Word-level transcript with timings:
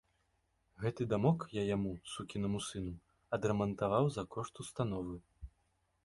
Гэты 0.83 1.01
дамок 1.09 1.43
я 1.57 1.63
яму, 1.75 1.91
сукінаму 2.13 2.61
сыну, 2.67 2.93
адрамантаваў 3.39 4.09
за 4.15 4.23
кошт 4.37 4.53
установы. 4.65 5.15